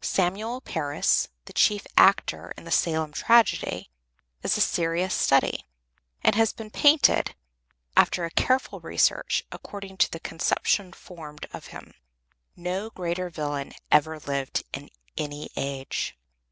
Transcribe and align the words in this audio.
Samuel 0.00 0.60
Parris, 0.60 1.26
the 1.46 1.52
chief 1.52 1.88
actor 1.96 2.54
in 2.56 2.62
the 2.62 2.70
Salem 2.70 3.10
tragedy, 3.12 3.90
is 4.44 4.56
a 4.56 4.60
serious 4.60 5.12
study, 5.12 5.66
and 6.22 6.36
has 6.36 6.52
been 6.52 6.70
painted, 6.70 7.34
after 7.96 8.24
a 8.24 8.30
careful 8.30 8.78
research, 8.78 9.44
according 9.50 9.96
to 9.96 10.08
the 10.12 10.20
conception 10.20 10.92
formed 10.92 11.46
of 11.52 11.66
him. 11.74 11.94
No 12.54 12.90
greater 12.90 13.28
villain 13.28 13.72
ever 13.90 14.20
lived 14.20 14.62
in 14.72 14.88
any 15.18 15.50
age. 15.56 16.16